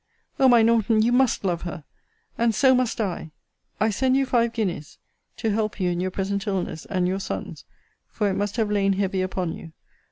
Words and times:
O 0.39 0.47
my 0.47 0.63
Norton! 0.63 1.03
you 1.03 1.11
must 1.11 1.43
love 1.43 1.61
her! 1.61 1.83
And 2.35 2.55
so 2.55 2.73
must 2.73 2.99
I! 2.99 3.29
I 3.79 3.91
send 3.91 4.17
you 4.17 4.25
five 4.25 4.51
guineas, 4.51 4.97
to 5.37 5.51
help 5.51 5.79
you 5.79 5.91
in 5.91 5.99
your 5.99 6.09
present 6.09 6.47
illness, 6.47 6.85
and 6.87 7.07
your 7.07 7.19
son's; 7.19 7.65
for 8.07 8.27
it 8.27 8.33
must 8.33 8.55
have 8.55 8.71
lain 8.71 8.93
heavy 8.93 9.21
upon 9.21 9.53
you. 9.53 9.73